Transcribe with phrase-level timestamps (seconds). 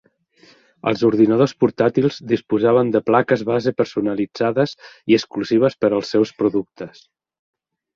[0.91, 4.77] Els ordinadors portàtils disposaven de plaques base personalitzades
[5.13, 7.11] i exclusives per als seus productes.